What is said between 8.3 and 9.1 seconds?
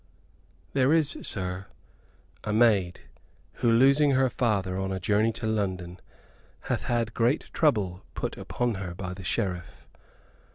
upon her